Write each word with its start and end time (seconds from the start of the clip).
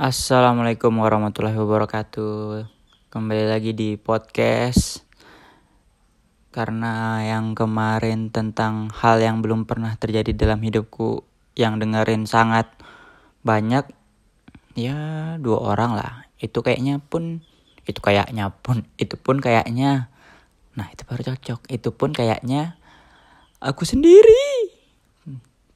Assalamualaikum 0.00 1.04
warahmatullahi 1.04 1.52
wabarakatuh. 1.52 2.64
Kembali 3.12 3.44
lagi 3.44 3.76
di 3.76 4.00
podcast 4.00 5.04
karena 6.48 7.20
yang 7.20 7.52
kemarin 7.52 8.32
tentang 8.32 8.88
hal 8.88 9.20
yang 9.20 9.44
belum 9.44 9.68
pernah 9.68 9.92
terjadi 10.00 10.32
dalam 10.32 10.64
hidupku 10.64 11.28
yang 11.60 11.76
dengerin 11.76 12.24
sangat 12.24 12.72
banyak 13.44 13.84
ya 14.72 15.36
dua 15.36 15.76
orang 15.76 15.92
lah. 15.92 16.24
Itu 16.40 16.64
kayaknya 16.64 16.96
pun 16.96 17.44
itu 17.84 18.00
kayaknya 18.00 18.48
pun 18.48 18.88
itu 18.96 19.20
pun 19.20 19.44
kayaknya 19.44 20.08
nah 20.72 20.88
itu 20.88 21.04
baru 21.04 21.36
cocok. 21.36 21.68
Itu 21.68 21.92
pun 21.92 22.16
kayaknya 22.16 22.80
aku 23.60 23.84
sendiri. 23.84 24.72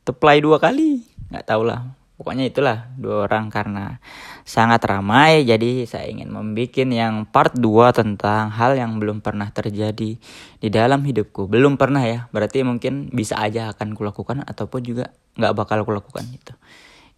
Teplay 0.08 0.40
dua 0.40 0.56
kali. 0.56 1.04
nggak 1.28 1.52
tahu 1.52 1.68
lah 1.68 2.05
pokoknya 2.16 2.48
itulah 2.48 2.88
dua 2.96 3.28
orang 3.28 3.52
karena 3.52 4.00
sangat 4.48 4.80
ramai 4.88 5.44
jadi 5.44 5.84
saya 5.84 6.08
ingin 6.08 6.32
membuat 6.32 6.80
yang 6.88 7.28
part 7.28 7.52
2 7.52 7.92
tentang 7.92 8.48
hal 8.48 8.72
yang 8.72 8.96
belum 8.96 9.20
pernah 9.20 9.52
terjadi 9.52 10.16
di 10.56 10.68
dalam 10.72 11.04
hidupku. 11.04 11.44
Belum 11.44 11.76
pernah 11.76 12.00
ya 12.02 12.30
berarti 12.32 12.64
mungkin 12.64 13.12
bisa 13.12 13.36
aja 13.36 13.68
akan 13.76 13.92
kulakukan 13.92 14.42
ataupun 14.48 14.80
juga 14.80 15.12
nggak 15.36 15.54
bakal 15.54 15.84
kulakukan 15.84 16.24
gitu. 16.32 16.56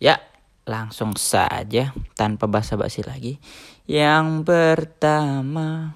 Ya 0.02 0.19
langsung 0.66 1.15
saja 1.15 1.95
tanpa 2.19 2.51
basa-basi 2.51 3.07
lagi. 3.07 3.38
Yang 3.87 4.43
pertama 4.45 5.95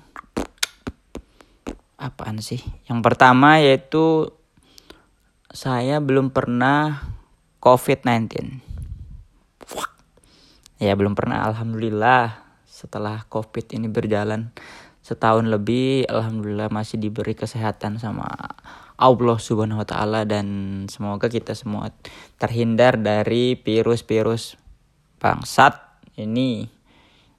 apaan 1.99 2.39
sih? 2.39 2.63
Yang 2.87 3.01
pertama 3.03 3.59
yaitu 3.59 4.31
saya 5.51 5.99
belum 5.99 6.33
pernah 6.33 7.05
COVID-19 7.61 8.72
ya 10.83 10.99
belum 10.99 11.15
pernah. 11.15 11.47
Alhamdulillah 11.47 12.43
setelah 12.67 13.23
covid 13.31 13.71
ini 13.79 13.87
berjalan 13.87 14.51
setahun 15.07 15.47
lebih 15.47 16.11
alhamdulillah 16.11 16.71
masih 16.75 16.99
diberi 16.99 17.39
kesehatan 17.39 18.03
sama 18.03 18.27
Allah 18.99 19.39
Subhanahu 19.39 19.83
wa 19.83 19.87
taala 19.87 20.27
dan 20.27 20.47
semoga 20.91 21.31
kita 21.31 21.55
semua 21.55 21.95
terhindar 22.39 22.99
dari 22.99 23.55
virus-virus 23.55 24.59
bangsat 25.23 25.79
ini. 26.19 26.67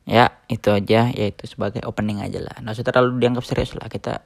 Ya 0.04 0.40
itu 0.52 0.72
aja. 0.72 1.12
Yaitu 1.12 1.48
sebagai 1.48 1.84
opening 1.88 2.20
aja 2.20 2.40
lah. 2.40 2.56
Nggak 2.60 2.80
usah 2.80 2.88
terlalu 2.88 3.20
dianggap 3.24 3.44
serius 3.48 3.76
lah. 3.76 3.88
Kita 3.88 4.24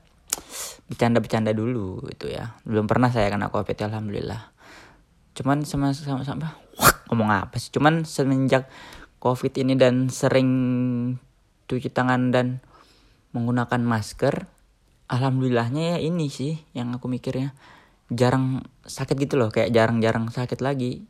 bercanda-bercanda 0.90 1.54
dulu 1.54 2.06
itu 2.10 2.30
ya. 2.30 2.58
Belum 2.66 2.90
pernah 2.90 3.14
saya 3.14 3.30
kena 3.30 3.54
covid 3.54 3.78
alhamdulillah. 3.86 4.54
Cuman 5.38 5.62
sama 5.62 5.94
sama 5.94 6.26
sama 6.26 6.58
ngomong 7.14 7.30
apa 7.30 7.62
sih? 7.62 7.70
Cuman 7.70 8.02
semenjak 8.10 8.66
covid 9.18 9.54
ini 9.58 9.74
dan 9.74 10.10
sering 10.14 10.50
cuci 11.68 11.90
tangan 11.92 12.32
dan 12.32 12.64
menggunakan 13.36 13.82
masker 13.84 14.48
alhamdulillahnya 15.08 15.96
ya 15.96 15.98
ini 16.04 16.28
sih 16.32 16.60
yang 16.76 16.96
aku 16.96 17.08
mikirnya. 17.12 17.56
Jarang 18.08 18.64
sakit 18.88 19.20
gitu 19.20 19.36
loh 19.36 19.52
kayak 19.52 19.76
jarang-jarang 19.76 20.32
sakit 20.32 20.64
lagi. 20.64 21.04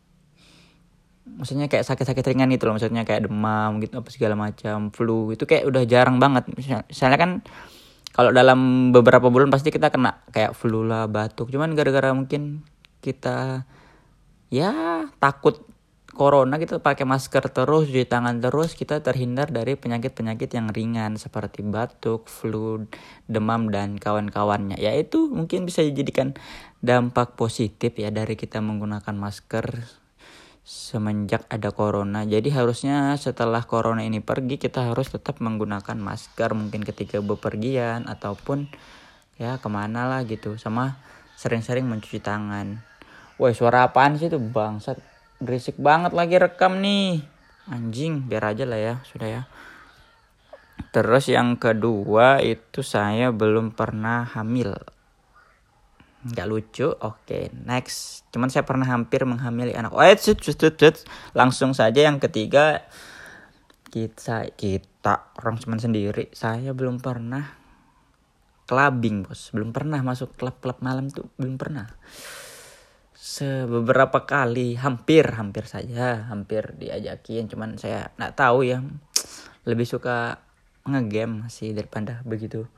Maksudnya 1.28 1.68
kayak 1.70 1.86
sakit-sakit 1.86 2.24
ringan 2.34 2.50
gitu 2.56 2.72
loh 2.72 2.80
maksudnya 2.80 3.04
kayak 3.04 3.28
demam 3.30 3.84
gitu 3.84 4.00
apa 4.00 4.10
segala 4.10 4.34
macam 4.34 4.90
flu 4.90 5.30
itu 5.36 5.46
kayak 5.46 5.70
udah 5.70 5.84
jarang 5.86 6.18
banget. 6.18 6.50
Misalnya 6.58 7.18
kan 7.20 7.32
kalau 8.18 8.34
dalam 8.34 8.90
beberapa 8.90 9.30
bulan 9.30 9.54
pasti 9.54 9.70
kita 9.70 9.94
kena 9.94 10.26
kayak 10.34 10.58
flu 10.58 10.82
lah 10.82 11.06
batuk. 11.06 11.54
Cuman 11.54 11.78
gara-gara 11.78 12.10
mungkin 12.18 12.66
kita 13.04 13.68
ya 14.50 15.06
takut 15.22 15.62
corona 16.18 16.58
kita 16.58 16.82
pakai 16.82 17.06
masker 17.06 17.54
terus, 17.54 17.88
cuci 17.88 18.10
tangan 18.10 18.42
terus, 18.42 18.74
kita 18.74 19.06
terhindar 19.06 19.54
dari 19.54 19.78
penyakit-penyakit 19.78 20.50
yang 20.58 20.68
ringan 20.74 21.16
seperti 21.22 21.62
batuk, 21.62 22.26
flu, 22.26 22.90
demam 23.30 23.70
dan 23.70 24.02
kawan-kawannya. 24.02 24.82
Ya 24.82 24.98
itu 24.98 25.30
mungkin 25.30 25.70
bisa 25.70 25.86
dijadikan 25.86 26.34
dampak 26.82 27.38
positif 27.38 27.94
ya 27.96 28.10
dari 28.10 28.34
kita 28.34 28.58
menggunakan 28.58 29.14
masker 29.14 29.86
semenjak 30.68 31.48
ada 31.48 31.72
corona. 31.72 32.28
Jadi 32.28 32.52
harusnya 32.52 33.16
setelah 33.16 33.64
corona 33.64 34.04
ini 34.04 34.20
pergi 34.20 34.60
kita 34.60 34.92
harus 34.92 35.08
tetap 35.08 35.40
menggunakan 35.40 35.96
masker 35.96 36.52
mungkin 36.52 36.84
ketika 36.84 37.24
bepergian 37.24 38.04
ataupun 38.04 38.68
ya 39.40 39.62
ke 39.62 39.70
mana 39.72 40.04
lah 40.10 40.28
gitu 40.28 40.60
sama 40.60 41.00
sering-sering 41.40 41.88
mencuci 41.88 42.20
tangan. 42.20 42.84
Woi 43.40 43.54
suara 43.54 43.88
apaan 43.88 44.18
sih 44.18 44.28
itu 44.28 44.42
bangsat? 44.42 45.17
Berisik 45.38 45.78
banget 45.78 46.14
lagi 46.14 46.36
rekam 46.42 46.82
nih. 46.82 47.22
Anjing 47.68 48.26
biar 48.26 48.56
aja 48.56 48.64
lah 48.64 48.80
ya 48.80 48.96
sudah 49.04 49.28
ya. 49.28 49.42
Terus 50.94 51.30
yang 51.30 51.60
kedua 51.60 52.40
itu 52.42 52.82
saya 52.82 53.30
belum 53.34 53.76
pernah 53.76 54.24
hamil. 54.24 54.74
Nggak 56.26 56.48
lucu? 56.48 56.88
Oke 56.90 57.02
okay, 57.02 57.44
next. 57.54 58.26
Cuman 58.34 58.50
saya 58.50 58.66
pernah 58.66 58.88
hampir 58.88 59.22
menghamili 59.28 59.76
anak. 59.76 59.94
Oh 59.94 60.02
cut. 60.02 60.96
langsung 61.38 61.78
saja 61.78 62.08
yang 62.08 62.18
ketiga. 62.18 62.88
Kita 63.88 64.48
kita 64.56 65.38
orang 65.40 65.60
cuman 65.62 65.80
sendiri. 65.80 66.34
Saya 66.34 66.74
belum 66.74 67.04
pernah 67.04 67.46
clubbing 68.68 69.28
bos. 69.28 69.54
Belum 69.54 69.72
pernah 69.72 70.00
masuk 70.02 70.36
klub-klub 70.36 70.82
malam 70.82 71.12
tuh 71.14 71.30
belum 71.36 71.60
pernah 71.60 71.88
sebeberapa 73.28 74.24
kali 74.24 74.80
hampir 74.80 75.28
hampir 75.36 75.68
saja 75.68 76.32
hampir 76.32 76.80
diajakin. 76.80 77.52
Cuman 77.52 77.76
saya 77.76 78.16
nggak 78.16 78.40
tahu 78.40 78.64
ya 78.64 78.80
lebih 79.68 79.84
suka 79.84 80.40
ngegame 80.88 81.52
sih 81.52 81.76
daripada 81.76 82.24
begitu. 82.24 82.72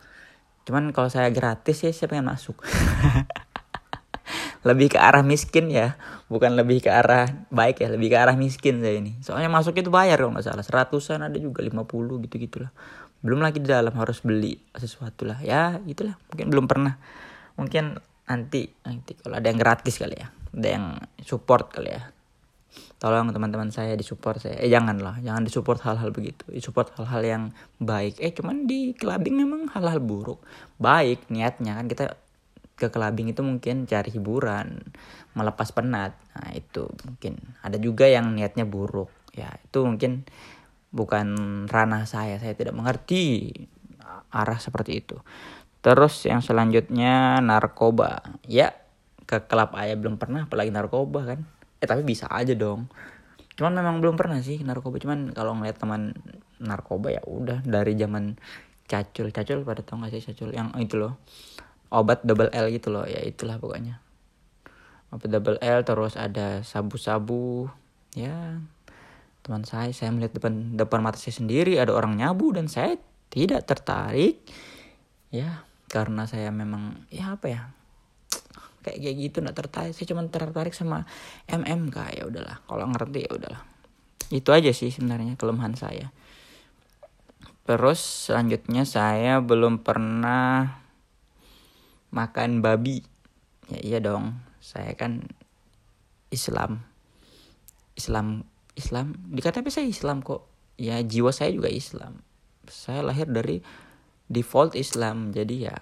Cuman 0.65 0.89
kalau 0.89 1.13
saya 1.13 1.29
gratis 1.29 1.85
ya 1.85 1.93
saya 1.93 2.09
pengen 2.09 2.33
masuk. 2.33 2.57
Lebih 4.67 4.91
ke 4.91 4.99
arah 4.99 5.23
miskin 5.23 5.71
ya 5.71 5.95
bukan 6.27 6.51
lebih 6.59 6.83
ke 6.83 6.91
arah 6.91 7.47
baik 7.47 7.79
ya 7.79 7.87
lebih 7.87 8.11
ke 8.11 8.19
arah 8.19 8.35
miskin 8.35 8.83
saya 8.83 8.99
ini. 8.99 9.15
Soalnya 9.23 9.47
masuk 9.47 9.71
itu 9.79 9.87
bayar 9.87 10.19
kalau 10.19 10.35
nggak 10.35 10.43
salah 10.43 10.67
seratusan 10.67 11.23
ada 11.23 11.39
juga 11.39 11.63
lima 11.63 11.87
puluh 11.87 12.19
gitu 12.27 12.35
gitulah 12.35 12.67
belum 13.23 13.39
lagi 13.39 13.63
di 13.63 13.71
dalam 13.71 13.95
harus 13.95 14.19
beli 14.19 14.59
sesuatu 14.75 15.23
lah. 15.23 15.39
Ya 15.39 15.79
itulah 15.87 16.19
mungkin 16.27 16.51
belum 16.51 16.65
pernah. 16.67 16.99
Mungkin 17.55 18.03
nanti 18.27 18.67
nanti 18.83 19.15
kalau 19.15 19.39
ada 19.39 19.47
yang 19.47 19.63
gratis 19.63 19.95
kali 19.95 20.19
ya 20.19 20.27
ada 20.55 20.67
yang 20.67 20.85
support 21.21 21.69
kali 21.73 21.93
ya. 21.93 22.13
Tolong 22.99 23.31
teman-teman 23.31 23.71
saya 23.71 23.95
disupport 23.95 24.37
saya. 24.43 24.59
Eh 24.59 24.67
jangan 24.67 24.99
lah 24.99 25.15
jangan 25.23 25.47
disupport 25.47 25.79
hal-hal 25.87 26.11
begitu. 26.11 26.43
Disupport 26.51 26.91
hal-hal 26.99 27.21
yang 27.23 27.43
baik. 27.79 28.19
Eh 28.19 28.35
cuman 28.35 28.67
di 28.67 28.91
clubbing 28.91 29.39
memang 29.39 29.71
hal-hal 29.71 30.03
buruk. 30.03 30.43
Baik 30.77 31.23
niatnya 31.31 31.79
kan 31.79 31.87
kita 31.87 32.05
ke 32.75 32.87
clubbing 32.91 33.31
itu 33.31 33.39
mungkin 33.43 33.87
cari 33.87 34.11
hiburan 34.11 34.83
melepas 35.31 35.71
penat. 35.71 36.11
Nah 36.35 36.51
itu 36.51 36.91
mungkin. 37.07 37.39
Ada 37.63 37.79
juga 37.79 38.03
yang 38.05 38.35
niatnya 38.35 38.67
buruk. 38.67 39.09
Ya 39.31 39.55
itu 39.63 39.79
mungkin 39.79 40.27
bukan 40.91 41.27
ranah 41.71 42.03
saya. 42.03 42.35
Saya 42.35 42.51
tidak 42.51 42.75
mengerti 42.75 43.55
arah 44.29 44.59
seperti 44.59 44.99
itu. 44.99 45.15
Terus 45.79 46.27
yang 46.27 46.43
selanjutnya 46.43 47.39
narkoba. 47.39 48.35
Ya 48.43 48.75
ke 49.29 49.45
klub 49.45 49.77
ayah 49.77 49.93
belum 49.93 50.17
pernah 50.17 50.49
apalagi 50.49 50.73
narkoba 50.73 51.37
kan. 51.37 51.45
Eh 51.77 51.85
tapi 51.85 52.01
bisa 52.01 52.25
aja 52.33 52.57
dong. 52.57 52.89
Cuman 53.53 53.77
memang 53.77 54.01
belum 54.01 54.17
pernah 54.17 54.41
sih 54.41 54.57
narkoba. 54.65 54.97
Cuman 54.97 55.37
kalau 55.37 55.53
ngeliat 55.53 55.77
teman 55.77 56.17
narkoba 56.57 57.13
ya 57.13 57.21
udah 57.29 57.61
dari 57.61 57.93
zaman 57.93 58.41
cacul 58.89 59.29
cacul 59.29 59.61
pada 59.61 59.85
tau 59.85 60.01
gak 60.01 60.17
sih 60.17 60.25
cacul? 60.33 60.49
Yang 60.49 60.67
itu 60.81 60.95
loh 60.97 61.21
obat 61.93 62.25
double 62.25 62.49
L 62.49 62.73
gitu 62.73 62.89
loh. 62.89 63.05
Ya 63.05 63.21
itulah 63.21 63.61
pokoknya. 63.61 64.01
Obat 65.13 65.29
double 65.29 65.61
L 65.61 65.79
terus 65.85 66.17
ada 66.17 66.65
sabu-sabu. 66.65 67.69
Ya 68.17 68.57
teman 69.45 69.61
saya 69.65 69.93
saya 69.93 70.09
melihat 70.09 70.41
depan 70.41 70.73
depan 70.73 71.05
mata 71.05 71.21
saya 71.21 71.37
sendiri 71.37 71.77
ada 71.77 71.93
orang 71.93 72.17
nyabu 72.17 72.49
dan 72.49 72.65
saya 72.65 72.97
tidak 73.29 73.69
tertarik. 73.69 74.41
Ya 75.29 75.61
karena 75.89 76.25
saya 76.25 76.49
memang 76.49 77.05
ya 77.13 77.37
apa 77.37 77.45
ya 77.49 77.61
kayak 78.83 78.99
kayak 78.99 79.17
gitu 79.19 79.37
nggak 79.43 79.57
tertarik. 79.57 79.91
Saya 79.95 80.07
cuma 80.09 80.23
tertarik 80.27 80.73
sama 80.75 81.03
MMK 81.47 81.97
ya 82.19 82.23
udahlah 82.27 82.57
kalau 82.65 82.85
ngerti 82.89 83.27
ya 83.27 83.31
udahlah. 83.35 83.61
Itu 84.29 84.53
aja 84.53 84.69
sih 84.69 84.93
sebenarnya 84.93 85.35
kelemahan 85.35 85.73
saya. 85.73 86.13
Terus 87.69 88.01
selanjutnya 88.01 88.81
saya 88.85 89.41
belum 89.41 89.85
pernah 89.85 90.81
makan 92.09 92.65
babi. 92.65 93.05
Ya 93.69 93.79
iya 93.85 93.99
dong. 94.01 94.41
Saya 94.57 94.97
kan 94.97 95.29
Islam. 96.33 96.81
Islam 97.93 98.45
Islam. 98.73 99.13
Di 99.29 99.41
KTP 99.43 99.69
saya 99.69 99.85
Islam 99.85 100.25
kok. 100.25 100.49
Ya 100.79 100.97
jiwa 101.03 101.29
saya 101.29 101.53
juga 101.53 101.69
Islam. 101.69 102.23
Saya 102.65 103.03
lahir 103.05 103.29
dari 103.29 103.61
default 104.31 104.73
Islam. 104.73 105.35
Jadi 105.35 105.69
ya 105.69 105.77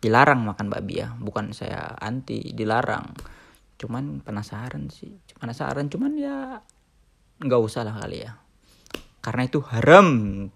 dilarang 0.00 0.44
makan 0.44 0.68
babi 0.68 1.02
ya. 1.02 1.12
Bukan 1.16 1.52
saya 1.56 1.96
anti 1.96 2.52
dilarang. 2.52 3.16
Cuman 3.76 4.20
penasaran 4.24 4.88
sih. 4.92 5.12
Penasaran 5.36 5.88
cuman 5.88 6.12
ya 6.16 6.60
nggak 7.40 7.60
usah 7.60 7.84
lah 7.84 7.96
kali 8.00 8.24
ya. 8.24 8.40
Karena 9.20 9.42
itu 9.44 9.58
haram 9.66 10.08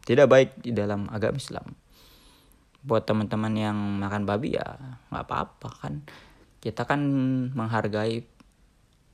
tidak 0.06 0.30
baik 0.30 0.50
di 0.62 0.72
dalam 0.72 1.10
agama 1.10 1.36
Islam. 1.36 1.74
Buat 2.80 3.04
teman-teman 3.04 3.52
yang 3.56 3.76
makan 3.76 4.24
babi 4.24 4.56
ya 4.56 4.78
nggak 5.12 5.24
apa-apa 5.26 5.68
kan. 5.84 5.94
Kita 6.60 6.84
kan 6.84 7.00
menghargai 7.52 8.24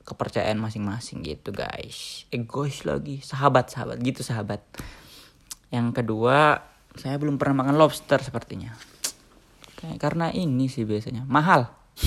kepercayaan 0.06 0.58
masing-masing 0.62 1.26
gitu 1.26 1.50
guys. 1.50 2.30
Egois 2.30 2.86
lagi. 2.86 3.22
Sahabat 3.22 3.74
sahabat 3.74 3.98
gitu 4.02 4.22
sahabat. 4.22 4.62
Yang 5.74 5.98
kedua 5.98 6.62
saya 6.94 7.18
belum 7.18 7.36
pernah 7.36 7.66
makan 7.66 7.76
lobster 7.76 8.22
sepertinya 8.22 8.95
karena 10.00 10.32
ini 10.32 10.72
sih 10.72 10.88
biasanya. 10.88 11.28
Mahal. 11.28 11.68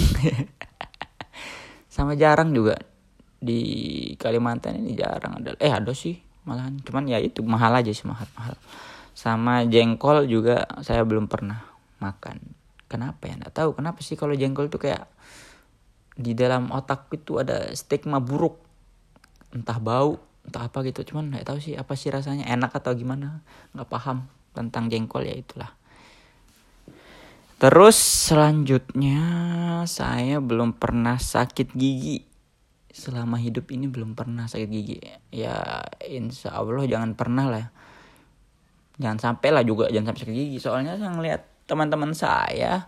Sama 1.93 2.17
jarang 2.17 2.53
juga. 2.53 2.77
Di 3.39 3.59
Kalimantan 4.19 4.83
ini 4.83 4.97
jarang 4.97 5.39
ada. 5.39 5.55
Eh 5.61 5.71
ada 5.71 5.93
sih 5.93 6.17
malahan. 6.43 6.81
Cuman 6.81 7.07
ya 7.07 7.21
itu 7.21 7.45
mahal 7.45 7.71
aja 7.77 7.93
sih 7.93 8.09
mahal 8.09 8.27
mahal. 8.35 8.57
Sama 9.13 9.63
jengkol 9.69 10.27
juga 10.27 10.65
saya 10.81 11.05
belum 11.05 11.29
pernah 11.29 11.61
makan. 12.03 12.41
Kenapa 12.89 13.29
ya? 13.29 13.37
Nggak 13.37 13.55
tahu. 13.55 13.69
Kenapa 13.77 14.01
sih 14.01 14.17
kalau 14.17 14.33
jengkol 14.33 14.67
tuh 14.67 14.81
kayak 14.81 15.07
di 16.19 16.35
dalam 16.35 16.73
otak 16.75 17.07
itu 17.15 17.39
ada 17.39 17.71
stigma 17.77 18.19
buruk. 18.19 18.59
Entah 19.55 19.79
bau 19.79 20.19
entah 20.43 20.67
apa 20.67 20.83
gitu. 20.83 21.13
Cuman 21.13 21.31
nggak 21.31 21.47
tahu 21.47 21.63
sih 21.63 21.79
apa 21.79 21.95
sih 21.95 22.11
rasanya. 22.11 22.49
Enak 22.49 22.75
atau 22.75 22.91
gimana? 22.91 23.39
Nggak 23.71 23.87
paham 23.87 24.27
tentang 24.51 24.91
jengkol 24.91 25.23
ya 25.23 25.37
itulah 25.37 25.78
terus 27.59 27.99
selanjutnya 27.99 29.19
saya 29.83 30.39
belum 30.39 30.79
pernah 30.79 31.19
sakit 31.19 31.75
gigi. 31.75 32.23
Selama 32.89 33.35
hidup 33.37 33.69
ini 33.69 33.85
belum 33.85 34.15
pernah 34.15 34.47
sakit 34.47 34.69
gigi. 34.71 34.97
Ya 35.29 35.83
insya 36.07 36.55
Allah 36.55 36.87
jangan 36.87 37.13
pernah 37.19 37.51
lah. 37.51 37.65
Jangan 38.99 39.19
sampai 39.19 39.49
lah 39.51 39.63
juga 39.67 39.91
jangan 39.91 40.15
sampai 40.15 40.21
sakit 40.23 40.35
gigi. 40.35 40.57
Soalnya 40.63 40.95
saya 40.95 41.11
ngeliat 41.11 41.41
teman-teman 41.67 42.15
saya 42.15 42.87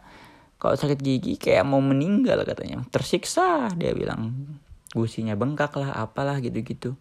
kalau 0.56 0.80
sakit 0.80 1.00
gigi 1.04 1.36
kayak 1.36 1.68
mau 1.68 1.84
meninggal 1.84 2.48
katanya. 2.48 2.80
Tersiksa 2.88 3.76
dia 3.76 3.92
bilang. 3.92 4.32
Gusinya 4.92 5.36
bengkak 5.36 5.76
lah 5.80 6.00
apalah 6.00 6.40
gitu-gitu. 6.40 6.96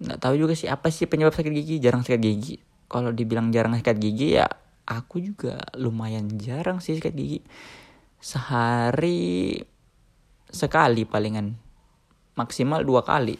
Nggak 0.00 0.20
tahu 0.20 0.34
juga 0.36 0.52
sih 0.52 0.68
apa 0.68 0.92
sih 0.92 1.08
penyebab 1.08 1.32
sakit 1.32 1.52
gigi? 1.52 1.76
Jarang 1.80 2.04
sakit 2.04 2.20
gigi. 2.20 2.56
Kalau 2.88 3.12
dibilang 3.12 3.48
jarang 3.52 3.76
sakit 3.76 3.96
gigi 3.96 4.36
ya 4.36 4.48
aku 4.86 5.18
juga 5.18 5.58
lumayan 5.74 6.38
jarang 6.38 6.78
sih 6.78 6.96
sakit 6.96 7.12
gigi. 7.12 7.40
Sehari 8.22 9.60
sekali 10.48 11.02
palingan. 11.04 11.58
Maksimal 12.38 12.86
dua 12.86 13.02
kali. 13.02 13.36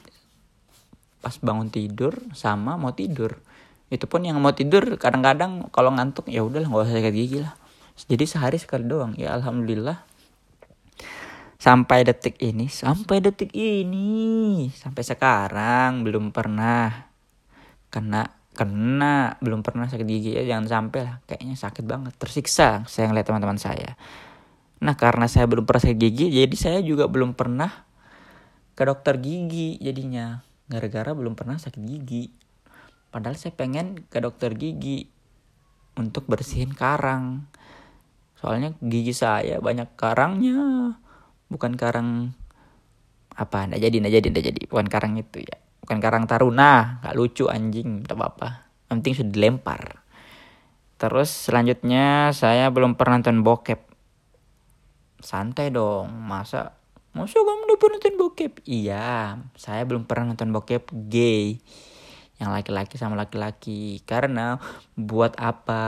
Pas 1.22 1.38
bangun 1.38 1.70
tidur 1.70 2.18
sama 2.34 2.74
mau 2.74 2.92
tidur. 2.92 3.38
Itu 3.86 4.10
pun 4.10 4.26
yang 4.26 4.42
mau 4.42 4.52
tidur 4.52 4.98
kadang-kadang 4.98 5.70
kalau 5.70 5.94
ngantuk 5.94 6.26
ya 6.26 6.42
udahlah 6.42 6.66
nggak 6.66 6.84
usah 6.90 6.96
sakit 6.98 7.14
gigi 7.14 7.38
lah. 7.40 7.54
Jadi 7.96 8.24
sehari 8.26 8.58
sekali 8.58 8.84
doang. 8.84 9.14
Ya 9.14 9.32
alhamdulillah. 9.32 10.02
Sampai 11.56 12.04
detik 12.04 12.36
ini 12.44 12.68
sampai 12.68 13.24
detik 13.24 13.48
ini 13.56 14.68
sampai 14.76 15.02
sekarang 15.02 16.04
belum 16.04 16.28
pernah 16.28 17.08
kena 17.88 18.28
kena 18.56 19.36
belum 19.44 19.60
pernah 19.60 19.84
sakit 19.84 20.08
gigi 20.08 20.32
ya 20.32 20.56
jangan 20.56 20.66
sampai 20.66 21.00
lah 21.04 21.16
kayaknya 21.28 21.60
sakit 21.60 21.84
banget. 21.84 22.16
Tersiksa 22.16 22.88
saya 22.88 23.12
ngeliat 23.12 23.28
teman-teman 23.28 23.60
saya. 23.60 24.00
Nah 24.80 24.96
karena 24.96 25.28
saya 25.28 25.44
belum 25.44 25.68
pernah 25.68 25.84
sakit 25.84 26.00
gigi 26.00 26.32
jadi 26.32 26.56
saya 26.56 26.78
juga 26.80 27.04
belum 27.04 27.36
pernah 27.36 27.84
ke 28.72 28.82
dokter 28.88 29.20
gigi 29.20 29.76
jadinya. 29.76 30.40
Gara-gara 30.72 31.12
belum 31.12 31.36
pernah 31.36 31.60
sakit 31.60 31.84
gigi. 31.84 32.32
Padahal 33.12 33.36
saya 33.36 33.52
pengen 33.52 34.00
ke 34.08 34.18
dokter 34.24 34.56
gigi 34.56 35.12
untuk 36.00 36.24
bersihin 36.24 36.72
karang. 36.72 37.44
Soalnya 38.40 38.72
gigi 38.80 39.12
saya 39.12 39.60
banyak 39.60 39.92
karangnya. 40.00 40.96
Bukan 41.52 41.76
karang 41.76 42.32
apa 43.36 43.68
ndak 43.68 43.84
jadi 43.84 44.00
ndak 44.00 44.12
jadi 44.16 44.26
ndak 44.32 44.44
jadi. 44.48 44.62
Bukan 44.72 44.88
karang 44.88 45.20
itu 45.20 45.44
ya 45.44 45.65
bukan 45.86 46.02
karang 46.02 46.26
taruna. 46.26 46.98
Gak 47.06 47.14
lucu 47.14 47.46
anjing. 47.46 48.02
Tak 48.02 48.18
apa 48.18 48.26
apa 48.26 48.48
yang 48.90 48.98
penting 48.98 49.14
sudah 49.22 49.32
dilempar. 49.32 49.82
Terus 50.98 51.30
selanjutnya 51.30 52.34
saya 52.34 52.74
belum 52.74 52.98
pernah 52.98 53.22
nonton 53.22 53.46
bokep. 53.46 53.80
Santai 55.22 55.70
dong. 55.70 56.10
Masa 56.10 56.74
masa 57.14 57.38
kamu 57.38 57.70
udah 57.70 57.78
pernah 57.78 57.96
nonton 58.02 58.16
bokep? 58.18 58.52
Iya. 58.66 59.38
Saya 59.54 59.82
belum 59.86 60.10
pernah 60.10 60.34
nonton 60.34 60.50
bokep 60.50 60.90
gay. 61.06 61.62
Yang 62.42 62.50
laki-laki 62.50 62.94
sama 62.98 63.14
laki-laki. 63.14 64.02
Karena 64.02 64.58
buat 64.98 65.38
apa 65.38 65.82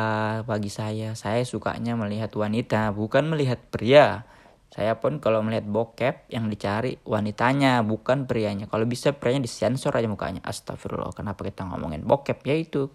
bagi 0.46 0.70
saya? 0.70 1.18
Saya 1.18 1.42
sukanya 1.42 1.98
melihat 1.98 2.30
wanita 2.38 2.94
bukan 2.94 3.34
melihat 3.34 3.58
pria 3.74 4.28
saya 4.68 5.00
pun 5.00 5.16
kalau 5.16 5.40
melihat 5.40 5.64
bokep 5.64 6.28
yang 6.28 6.52
dicari 6.52 7.00
wanitanya 7.08 7.80
bukan 7.80 8.28
prianya. 8.28 8.68
Kalau 8.68 8.84
bisa 8.84 9.16
prianya 9.16 9.48
disensor 9.48 9.96
aja 9.96 10.04
mukanya. 10.04 10.44
Astagfirullah 10.44 11.16
kenapa 11.16 11.40
kita 11.40 11.64
ngomongin 11.64 12.04
bokep? 12.04 12.44
Ya 12.44 12.52
itu 12.52 12.92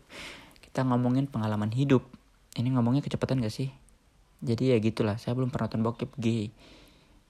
kita 0.62 0.86
ngomongin 0.86 1.26
pengalaman 1.26 1.74
hidup. 1.74 2.06
Ini 2.54 2.70
ngomongnya 2.78 3.02
kecepatan 3.02 3.42
gak 3.42 3.54
sih? 3.54 3.74
Jadi 4.46 4.70
ya 4.70 4.78
gitulah 4.78 5.18
saya 5.18 5.34
belum 5.34 5.50
pernah 5.50 5.66
nonton 5.66 5.82
bokep 5.82 6.12
gay. 6.22 6.54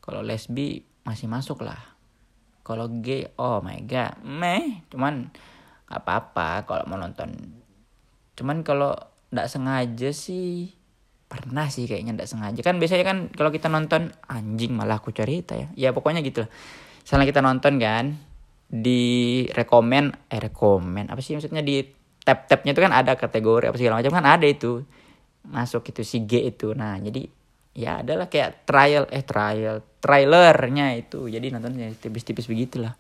Kalau 0.04 0.20
lesbi 0.20 0.84
masih 1.08 1.32
masuk 1.32 1.64
lah. 1.64 1.80
Kalau 2.68 2.92
gay 3.00 3.32
oh 3.40 3.64
my 3.64 3.80
god 3.88 4.20
meh. 4.28 4.84
Cuman 4.92 5.32
apa-apa 5.88 6.68
kalau 6.68 6.84
mau 6.92 7.00
nonton. 7.00 7.32
Cuman 8.36 8.60
kalau 8.68 8.92
nggak 9.32 9.48
sengaja 9.48 10.12
sih 10.12 10.83
pernah 11.34 11.66
sih 11.66 11.90
kayaknya 11.90 12.14
nggak 12.14 12.30
sengaja. 12.30 12.62
Kan 12.62 12.78
biasanya 12.78 13.02
kan 13.02 13.18
kalau 13.34 13.50
kita 13.50 13.66
nonton 13.74 14.14
anjing 14.30 14.78
malah 14.78 15.02
aku 15.02 15.10
cerita 15.10 15.58
ya. 15.58 15.74
Ya 15.74 15.90
pokoknya 15.90 16.22
gitu 16.22 16.46
lah. 16.46 16.50
Misalnya 17.02 17.26
kita 17.26 17.42
nonton 17.42 17.74
kan 17.82 18.06
di 18.70 19.44
rekomen 19.50 20.14
eh 20.30 20.38
rekomen 20.38 21.10
apa 21.10 21.18
sih 21.26 21.34
maksudnya? 21.34 21.66
Di 21.66 21.82
tab 22.22 22.46
tabnya 22.46 22.78
itu 22.78 22.82
kan 22.86 22.94
ada 22.94 23.18
kategori 23.18 23.66
apa 23.66 23.76
segala 23.82 23.98
macam 23.98 24.14
kan 24.14 24.26
ada 24.30 24.46
itu. 24.46 24.86
Masuk 25.50 25.90
itu 25.90 26.06
si 26.06 26.22
G 26.30 26.54
itu. 26.54 26.78
Nah 26.78 27.02
jadi 27.02 27.26
ya 27.74 28.06
adalah 28.06 28.30
kayak 28.30 28.70
trial 28.70 29.10
eh 29.10 29.26
trial 29.26 29.82
trailernya 29.98 30.94
itu. 31.02 31.26
Jadi 31.26 31.50
nontonnya 31.50 31.90
tipis-tipis 31.98 32.46
begitulah. 32.46 32.94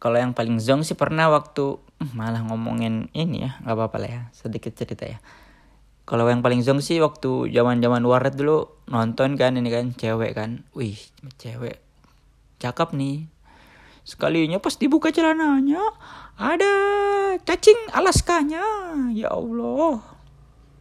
Kalau 0.00 0.16
yang 0.16 0.32
paling 0.32 0.62
zong 0.62 0.86
sih 0.86 0.94
pernah 0.94 1.28
waktu 1.28 1.90
malah 2.16 2.40
ngomongin 2.48 3.12
ini 3.12 3.44
ya 3.44 3.60
nggak 3.60 3.76
apa-apa 3.76 3.96
lah 4.00 4.10
ya 4.10 4.22
sedikit 4.32 4.72
cerita 4.72 5.04
ya 5.04 5.20
kalau 6.10 6.26
yang 6.26 6.42
paling 6.42 6.58
zong 6.66 6.82
sih 6.82 6.98
waktu 6.98 7.54
zaman 7.54 7.78
zaman 7.78 8.02
warnet 8.02 8.34
dulu 8.34 8.66
nonton 8.90 9.38
kan 9.38 9.54
ini 9.54 9.70
kan 9.70 9.94
cewek 9.94 10.34
kan. 10.34 10.66
Wih 10.74 10.98
cewek 11.38 11.78
cakep 12.58 12.98
nih. 12.98 13.30
Sekalinya 14.02 14.58
pas 14.58 14.74
dibuka 14.74 15.14
celananya 15.14 15.78
ada 16.34 16.74
cacing 17.46 17.94
alaskanya. 17.94 18.58
Ya 19.14 19.30
Allah. 19.30 20.02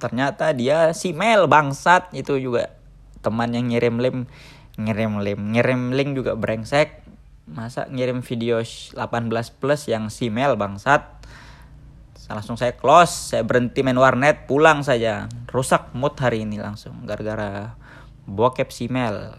Ternyata 0.01 0.50
dia 0.57 0.98
si 0.98 1.13
Mel 1.13 1.45
bangsat. 1.45 2.09
Itu 2.17 2.41
juga 2.41 2.74
teman 3.21 3.53
yang 3.53 3.69
ngirim 3.69 4.01
link 4.01 4.25
ngirim 4.81 5.21
link 5.21 5.38
ngirim 5.38 5.93
link 5.93 6.09
juga 6.17 6.33
brengsek. 6.33 7.05
Masa 7.45 7.86
ngirim 7.86 8.25
video 8.25 8.65
18 8.65 8.98
plus 9.62 9.86
yang 9.93 10.09
si 10.09 10.33
Mel 10.33 10.57
bangsat 10.57 11.18
langsung 12.29 12.55
saya 12.55 12.77
close 12.77 13.33
saya 13.33 13.41
berhenti 13.41 13.81
main 13.81 13.98
warnet 13.98 14.45
pulang 14.45 14.86
saja. 14.86 15.25
Rusak 15.50 15.98
mood 15.98 16.13
hari 16.21 16.45
ini 16.45 16.62
langsung 16.62 17.05
gara-gara 17.09 17.74
bokep 18.29 18.69
si 18.69 18.86
Mel. 18.86 19.33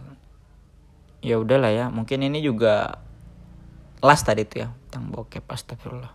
Ya 1.22 1.38
udahlah 1.38 1.70
ya 1.70 1.86
mungkin 1.86 2.26
ini 2.26 2.42
juga 2.42 2.98
last 4.02 4.26
tadi 4.26 4.42
tuh 4.42 4.66
ya 4.66 4.68
tentang 4.88 5.14
bokep 5.14 5.46
astagfirullah. 5.46 6.12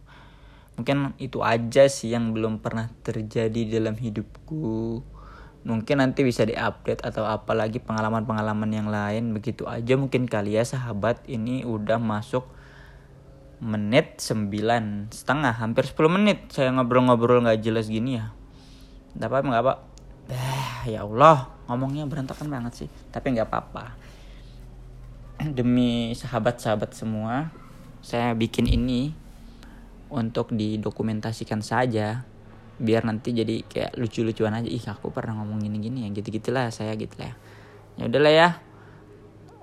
Mungkin 0.76 1.16
itu 1.24 1.40
aja 1.40 1.88
sih 1.88 2.12
yang 2.12 2.36
belum 2.36 2.60
pernah 2.60 2.92
terjadi 3.08 3.80
dalam 3.80 3.96
hidupku. 3.96 5.00
Mungkin 5.66 5.98
nanti 5.98 6.22
bisa 6.22 6.44
diupdate 6.44 7.02
atau 7.02 7.26
apalagi 7.26 7.80
pengalaman-pengalaman 7.82 8.70
yang 8.70 8.92
lain 8.92 9.34
begitu 9.34 9.66
aja 9.66 9.96
mungkin 9.96 10.28
kali 10.28 10.60
ya 10.60 10.68
sahabat. 10.68 11.24
Ini 11.26 11.64
udah 11.64 11.98
masuk 11.98 12.46
menit 13.64 14.20
sembilan 14.20 15.12
setengah 15.12 15.56
hampir 15.64 15.88
10 15.88 16.16
menit 16.16 16.52
saya 16.52 16.76
ngobrol-ngobrol 16.76 17.44
nggak 17.46 17.60
jelas 17.64 17.88
gini 17.88 18.20
ya. 18.20 18.32
Nggak 19.16 19.30
apa 19.32 19.38
nggak 19.48 19.64
apa 19.64 19.74
eh, 20.32 20.96
ya 20.96 21.08
Allah 21.08 21.48
ngomongnya 21.72 22.06
berantakan 22.06 22.52
banget 22.52 22.86
sih 22.86 22.90
tapi 23.12 23.32
nggak 23.32 23.48
apa-apa. 23.48 23.86
Demi 25.58 26.12
sahabat-sahabat 26.16 26.92
semua 26.96 27.50
saya 28.04 28.36
bikin 28.36 28.68
ini 28.68 29.16
untuk 30.12 30.54
didokumentasikan 30.54 31.66
saja 31.66 32.24
biar 32.76 33.08
nanti 33.08 33.32
jadi 33.32 33.64
kayak 33.64 33.96
lucu-lucuan 33.96 34.52
aja. 34.52 34.68
Ih 34.68 34.84
aku 34.84 35.10
pernah 35.16 35.40
ngomong 35.40 35.64
gini-gini 35.64 36.06
ya 36.06 36.10
gitu 36.12 36.28
gitulah 36.28 36.68
saya 36.76 36.94
gitu 37.00 37.16
lah. 37.24 37.34
Ya 37.96 38.12
udahlah 38.12 38.34
ya 38.36 38.50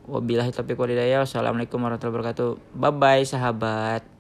wabillahi 0.07 0.53
taufiq 0.53 0.79
walhidayah. 0.79 1.25
Wassalamualaikum 1.25 1.81
warahmatullahi 1.81 2.15
wabarakatuh. 2.15 2.51
Bye 2.77 2.93
bye 2.95 3.25
sahabat 3.27 4.12